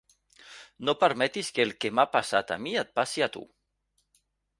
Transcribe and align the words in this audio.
No 0.87 0.95
permetis 1.01 1.51
que 1.57 1.65
el 1.69 1.73
que 1.85 1.91
m'ha 1.99 2.05
passat 2.15 2.53
a 2.55 2.57
mi 2.67 2.73
et 2.85 2.91
passi 3.01 3.25
a 3.27 3.29
tu. 3.37 3.45